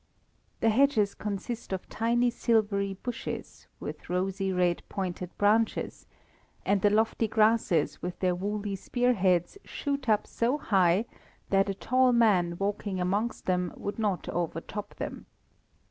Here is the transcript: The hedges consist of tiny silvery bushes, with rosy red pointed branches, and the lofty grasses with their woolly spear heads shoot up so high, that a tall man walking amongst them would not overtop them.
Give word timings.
The 0.61 0.71
hedges 0.71 1.13
consist 1.13 1.71
of 1.71 1.87
tiny 1.87 2.31
silvery 2.31 2.95
bushes, 3.03 3.67
with 3.79 4.09
rosy 4.09 4.51
red 4.51 4.81
pointed 4.89 5.29
branches, 5.37 6.07
and 6.65 6.81
the 6.81 6.89
lofty 6.89 7.27
grasses 7.27 8.01
with 8.01 8.17
their 8.17 8.33
woolly 8.33 8.75
spear 8.75 9.13
heads 9.13 9.59
shoot 9.63 10.09
up 10.09 10.25
so 10.25 10.57
high, 10.57 11.05
that 11.51 11.69
a 11.69 11.75
tall 11.75 12.13
man 12.13 12.55
walking 12.57 12.99
amongst 12.99 13.45
them 13.45 13.71
would 13.77 13.99
not 13.99 14.27
overtop 14.29 14.95
them. 14.95 15.27